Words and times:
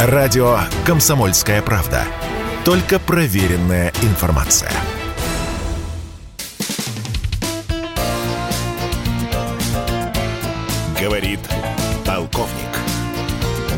Радио 0.00 0.58
«Комсомольская 0.86 1.60
правда». 1.60 2.02
Только 2.64 3.00
проверенная 3.00 3.90
информация. 4.06 4.70
Говорит 11.02 11.40
полковник. 12.06 12.70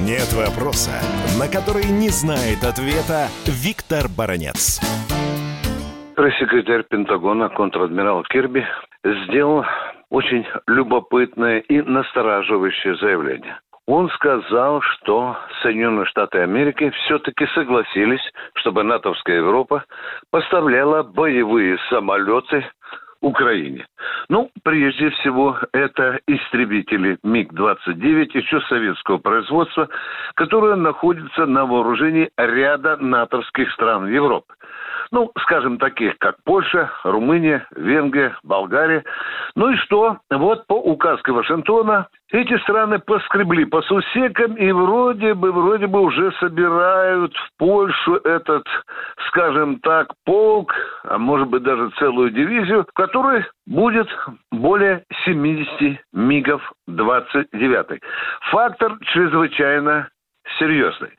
Нет 0.04 0.30
вопроса, 0.34 1.00
на 1.38 1.48
который 1.48 1.86
не 1.86 2.10
знает 2.10 2.64
ответа 2.64 3.28
Виктор 3.46 4.04
Баранец. 4.14 4.78
Пресс-секретарь 6.16 6.82
Пентагона 6.82 7.48
контр-адмирал 7.48 8.24
Кирби 8.24 8.66
сделал 9.24 9.64
очень 10.10 10.44
любопытное 10.66 11.60
и 11.60 11.80
настораживающее 11.80 12.96
заявление. 12.96 13.58
Он 13.90 14.08
сказал, 14.10 14.80
что 14.82 15.36
Соединенные 15.62 16.06
Штаты 16.06 16.38
Америки 16.38 16.90
все-таки 16.90 17.44
согласились, 17.56 18.22
чтобы 18.54 18.84
натовская 18.84 19.38
Европа 19.38 19.84
поставляла 20.30 21.02
боевые 21.02 21.76
самолеты 21.88 22.64
Украине. 23.20 23.84
Ну, 24.28 24.48
прежде 24.62 25.10
всего, 25.10 25.58
это 25.72 26.20
истребители 26.28 27.18
МиГ-29 27.24 28.30
еще 28.34 28.60
советского 28.68 29.18
производства, 29.18 29.88
которые 30.34 30.76
находятся 30.76 31.46
на 31.46 31.66
вооружении 31.66 32.30
ряда 32.36 32.96
натовских 32.96 33.72
стран 33.72 34.06
Европы 34.06 34.54
ну, 35.12 35.30
скажем, 35.42 35.78
таких 35.78 36.16
как 36.18 36.36
Польша, 36.44 36.90
Румыния, 37.04 37.66
Венгрия, 37.74 38.36
Болгария. 38.42 39.04
Ну 39.56 39.70
и 39.70 39.76
что? 39.76 40.18
Вот 40.30 40.66
по 40.66 40.74
указке 40.74 41.32
Вашингтона 41.32 42.08
эти 42.30 42.56
страны 42.58 43.00
поскребли 43.00 43.64
по 43.64 43.82
сусекам 43.82 44.54
и 44.54 44.70
вроде 44.70 45.34
бы, 45.34 45.50
вроде 45.50 45.88
бы 45.88 46.00
уже 46.00 46.30
собирают 46.38 47.34
в 47.36 47.58
Польшу 47.58 48.16
этот, 48.16 48.66
скажем 49.28 49.80
так, 49.80 50.12
полк, 50.24 50.72
а 51.04 51.18
может 51.18 51.48
быть 51.48 51.64
даже 51.64 51.90
целую 51.98 52.30
дивизию, 52.30 52.84
в 52.88 52.92
которой 52.92 53.44
будет 53.66 54.08
более 54.52 55.04
70 55.24 56.00
МиГов 56.12 56.72
29. 56.86 58.00
Фактор 58.50 58.98
чрезвычайно 59.06 60.08
серьезный. 60.58 61.10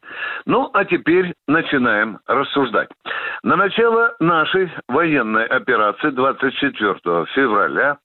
Ну, 0.45 0.69
а 0.73 0.85
теперь 0.85 1.33
начинаем 1.47 2.19
рассуждать. 2.27 2.89
На 3.43 3.55
начало 3.55 4.13
нашей 4.19 4.71
военной 4.87 5.45
операции 5.45 6.11
24 6.11 7.25
февраля 7.33 7.97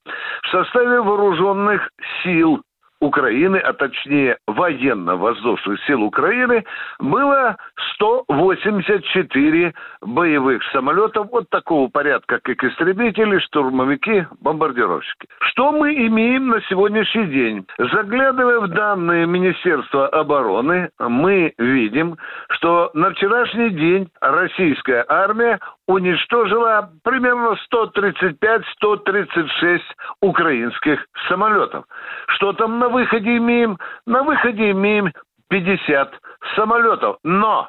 в 0.42 0.48
составе 0.48 1.00
вооруженных 1.02 1.90
сил 2.22 2.62
Украины, 3.00 3.56
а 3.56 3.72
точнее 3.72 4.38
военно-воздушных 4.46 5.84
сил 5.84 6.02
Украины, 6.02 6.64
было 6.98 7.56
184 7.94 9.74
боевых 10.00 10.62
самолетов 10.72 11.28
вот 11.30 11.48
такого 11.50 11.88
порядка, 11.88 12.40
как 12.42 12.64
истребители, 12.64 13.38
штурмовики, 13.38 14.26
бомбардировщики. 14.40 15.28
Что 15.40 15.72
мы 15.72 15.94
имеем 16.06 16.48
на 16.48 16.60
сегодняшний 16.62 17.26
день? 17.26 17.66
Заглядывая 17.78 18.60
в 18.60 18.68
данные 18.68 19.26
Министерства 19.26 20.08
обороны, 20.08 20.90
мы 20.98 21.52
видим, 21.58 22.16
что 22.50 22.90
на 22.94 23.10
вчерашний 23.10 23.70
день 23.70 24.08
российская 24.20 25.04
армия 25.08 25.58
уничтожила 25.86 26.90
примерно 27.04 27.56
135-136 27.72 29.80
украинских 30.20 31.06
самолетов. 31.28 31.84
Что 32.28 32.52
там 32.52 32.78
на 32.78 32.88
выходе 32.88 33.36
имеем? 33.36 33.78
На 34.06 34.22
выходе 34.22 34.70
имеем 34.72 35.12
50 35.48 36.12
самолетов. 36.56 37.18
Но 37.22 37.68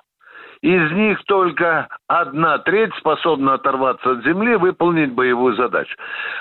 из 0.62 0.92
них 0.92 1.24
только 1.26 1.88
одна 2.08 2.58
треть 2.60 2.94
способна 2.96 3.56
оторваться 3.56 4.12
от 4.12 4.24
земли, 4.24 4.56
выполнить 4.56 5.14
боевую 5.14 5.56
задачу. 5.56 5.96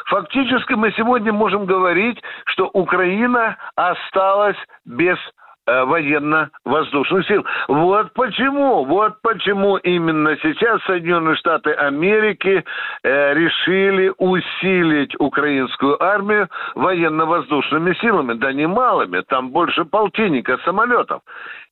Фактически 0.06 0.72
мы 0.72 0.92
сегодня 0.92 1.32
можем 1.32 1.66
говорить, 1.66 2.22
что 2.46 2.70
Украина 2.72 3.56
осталась 3.74 4.56
без 4.86 5.18
военно-воздушных 5.66 7.26
сил. 7.26 7.44
Вот 7.68 8.12
почему, 8.14 8.84
вот 8.84 9.20
почему 9.22 9.76
именно 9.78 10.36
сейчас 10.42 10.82
Соединенные 10.82 11.36
Штаты 11.36 11.72
Америки 11.72 12.64
э, 13.02 13.34
решили 13.34 14.12
усилить 14.18 15.14
украинскую 15.18 16.02
армию 16.02 16.48
военно-воздушными 16.74 17.94
силами, 17.94 18.34
да 18.34 18.52
немалыми, 18.52 19.22
там 19.22 19.50
больше 19.50 19.84
полтинника 19.84 20.58
самолетов. 20.64 21.22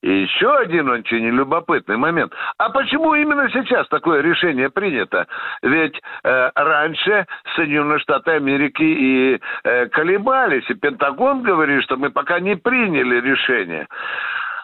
И 0.04 0.22
еще 0.22 0.54
один 0.58 0.90
очень 0.90 1.30
любопытный 1.30 1.96
момент. 1.96 2.30
А 2.58 2.68
почему 2.68 3.14
именно 3.14 3.48
сейчас 3.50 3.88
такое 3.88 4.20
решение 4.20 4.68
принято? 4.68 5.26
Ведь 5.62 5.98
э, 6.24 6.50
раньше 6.54 7.26
Соединенные 7.56 7.98
Штаты 8.00 8.32
Америки 8.32 8.82
и 8.82 9.40
э, 9.64 9.86
колебались, 9.86 10.68
и 10.68 10.74
Пентагон 10.74 11.42
говорит, 11.42 11.82
что 11.84 11.96
мы 11.96 12.10
пока 12.10 12.38
не 12.38 12.54
приняли 12.54 13.18
решение. 13.18 13.83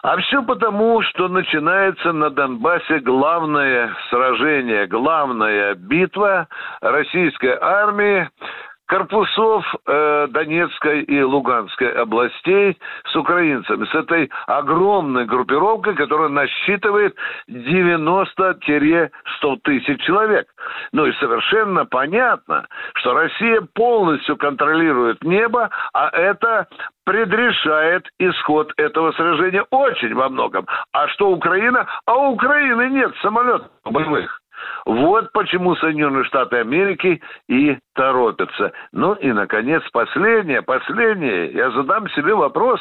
А 0.03 0.17
все 0.17 0.41
потому, 0.41 1.03
что 1.03 1.27
начинается 1.27 2.11
на 2.11 2.31
Донбассе 2.31 2.99
главное 2.99 3.95
сражение, 4.09 4.87
главная 4.87 5.75
битва 5.75 6.47
российской 6.81 7.55
армии 7.59 8.27
корпусов 8.91 9.63
э, 9.87 10.27
Донецкой 10.31 11.03
и 11.03 11.21
Луганской 11.21 11.93
областей 11.93 12.77
с 13.05 13.15
украинцами, 13.15 13.85
с 13.85 13.95
этой 13.95 14.29
огромной 14.47 15.23
группировкой, 15.25 15.95
которая 15.95 16.27
насчитывает 16.27 17.15
90-100 17.49 18.59
тысяч 19.63 20.01
человек. 20.03 20.45
Ну 20.91 21.05
и 21.05 21.13
совершенно 21.13 21.85
понятно, 21.85 22.67
что 22.95 23.13
Россия 23.13 23.65
полностью 23.73 24.35
контролирует 24.35 25.23
небо, 25.23 25.69
а 25.93 26.09
это 26.09 26.67
предрешает 27.05 28.05
исход 28.19 28.73
этого 28.75 29.13
сражения 29.13 29.65
очень 29.69 30.13
во 30.13 30.27
многом. 30.27 30.67
А 30.91 31.07
что 31.07 31.29
Украина? 31.29 31.87
А 32.05 32.15
у 32.15 32.33
Украины 32.33 32.89
нет 32.89 33.13
самолетов 33.21 33.71
боевых. 33.85 34.40
Вот 34.85 35.31
почему 35.31 35.75
Соединенные 35.75 36.23
Штаты 36.25 36.57
Америки 36.57 37.21
и 37.47 37.77
торопятся. 37.93 38.71
Ну 38.91 39.13
и, 39.13 39.31
наконец, 39.31 39.83
последнее, 39.91 40.61
последнее. 40.61 41.51
Я 41.51 41.71
задам 41.71 42.09
себе 42.09 42.33
вопрос, 42.33 42.79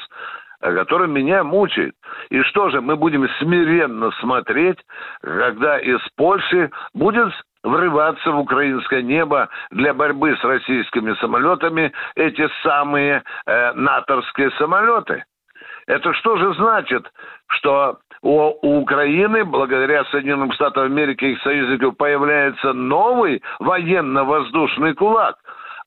который 0.60 1.08
меня 1.08 1.42
мучает. 1.44 1.94
И 2.30 2.42
что 2.42 2.70
же, 2.70 2.80
мы 2.80 2.96
будем 2.96 3.28
смиренно 3.38 4.10
смотреть, 4.20 4.78
когда 5.22 5.78
из 5.78 6.00
Польши 6.16 6.70
будет 6.94 7.32
врываться 7.62 8.30
в 8.30 8.38
украинское 8.38 9.02
небо 9.02 9.48
для 9.70 9.92
борьбы 9.92 10.36
с 10.36 10.44
российскими 10.44 11.14
самолетами 11.14 11.92
эти 12.14 12.48
самые 12.62 13.22
э, 13.46 13.72
натовские 13.72 14.50
самолеты. 14.52 15.24
Это 15.86 16.12
что 16.14 16.36
же 16.36 16.54
значит, 16.54 17.10
что 17.48 17.98
у, 18.22 18.80
Украины, 18.80 19.44
благодаря 19.44 20.04
Соединенным 20.04 20.52
Штатам 20.52 20.84
Америки 20.84 21.24
и 21.24 21.32
их 21.32 21.42
союзникам, 21.42 21.94
появляется 21.94 22.72
новый 22.72 23.42
военно-воздушный 23.58 24.94
кулак. 24.94 25.36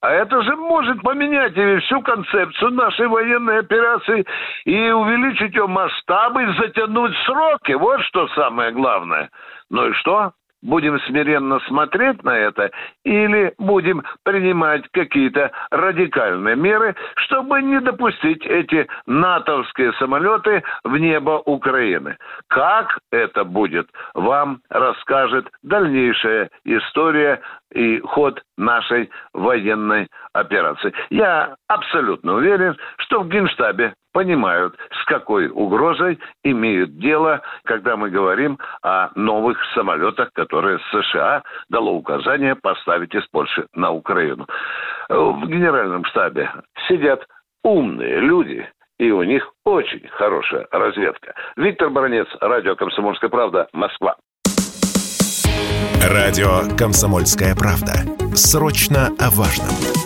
А 0.01 0.11
это 0.11 0.41
же 0.41 0.55
может 0.57 1.01
поменять 1.01 1.55
и 1.55 1.77
всю 1.77 2.01
концепцию 2.01 2.71
нашей 2.71 3.07
военной 3.07 3.59
операции 3.59 4.25
и 4.65 4.91
увеличить 4.91 5.55
ее 5.55 5.67
масштабы, 5.67 6.53
затянуть 6.59 7.15
сроки. 7.25 7.71
Вот 7.71 8.01
что 8.01 8.27
самое 8.29 8.71
главное. 8.71 9.29
Ну 9.69 9.87
и 9.87 9.93
что? 9.93 10.33
Будем 10.63 10.99
смиренно 11.01 11.59
смотреть 11.67 12.23
на 12.23 12.37
это 12.37 12.71
или 13.03 13.53
будем 13.59 14.03
принимать 14.23 14.83
какие-то 14.91 15.51
радикальные 15.69 16.55
меры, 16.55 16.95
чтобы 17.17 17.61
не 17.61 17.79
допустить 17.79 18.45
эти 18.45 18.87
натовские 19.05 19.93
самолеты 19.93 20.63
в 20.83 20.97
небо 20.97 21.41
Украины. 21.45 22.17
Как 22.47 22.97
это 23.11 23.43
будет, 23.43 23.89
вам 24.13 24.61
расскажет 24.69 25.47
дальнейшая 25.61 26.49
история 26.63 27.41
и 27.73 27.99
ход 28.01 28.41
нашей 28.57 29.09
военной 29.33 30.07
операции. 30.33 30.93
Я 31.09 31.55
абсолютно 31.67 32.35
уверен, 32.35 32.77
что 32.97 33.21
в 33.21 33.29
Генштабе 33.29 33.93
понимают, 34.13 34.77
с 35.01 35.05
какой 35.05 35.49
угрозой 35.49 36.19
имеют 36.43 36.97
дело, 36.97 37.41
когда 37.65 37.97
мы 37.97 38.09
говорим 38.09 38.57
о 38.81 39.09
новых 39.15 39.57
самолетах, 39.73 40.31
которые 40.33 40.79
США 40.91 41.43
дало 41.69 41.93
указание 41.93 42.55
поставить 42.55 43.13
из 43.13 43.25
Польши 43.27 43.67
на 43.73 43.91
Украину. 43.91 44.47
В 45.09 45.47
генеральном 45.47 46.05
штабе 46.05 46.49
сидят 46.87 47.27
умные 47.63 48.19
люди, 48.19 48.65
и 48.99 49.11
у 49.11 49.23
них 49.23 49.49
очень 49.65 50.07
хорошая 50.17 50.67
разведка. 50.71 51.33
Виктор 51.57 51.89
Баранец, 51.89 52.27
радио 52.39 52.75
«Комсомольская 52.75 53.29
правда», 53.29 53.67
Москва. 53.73 54.15
Радио 56.01 56.75
«Комсомольская 56.77 57.55
правда». 57.55 57.93
Срочно 58.35 59.07
о 59.19 59.29
важном. 59.31 60.02